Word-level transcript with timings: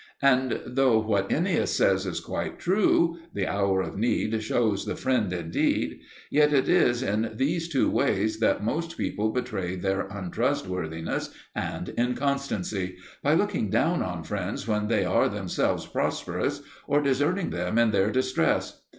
And 0.23 0.61
though 0.65 0.97
what 0.97 1.31
Ennius 1.31 1.77
says 1.77 2.07
is 2.07 2.19
quite 2.19 2.57
true," 2.57 3.17
the 3.35 3.45
hour 3.45 3.81
of 3.83 3.99
need 3.99 4.41
shews 4.41 4.85
the 4.85 4.95
friend 4.95 5.31
indeed," 5.31 5.99
yet 6.31 6.51
it 6.53 6.67
is 6.67 7.03
in 7.03 7.33
these 7.35 7.69
two 7.69 7.87
ways 7.87 8.39
that 8.39 8.63
most 8.63 8.97
people 8.97 9.29
betray 9.29 9.75
their 9.75 10.07
untrustworthiness 10.07 11.29
and 11.53 11.89
inconstancy, 11.99 12.97
by 13.21 13.35
looking 13.35 13.69
down 13.69 14.01
on 14.01 14.23
friends 14.23 14.67
when 14.67 14.87
they 14.87 15.05
are 15.05 15.29
themselves 15.29 15.85
prosperous, 15.85 16.63
or 16.87 16.99
deserting 17.03 17.51
them 17.51 17.77
in 17.77 17.91
their 17.91 18.09
distress. 18.09 18.81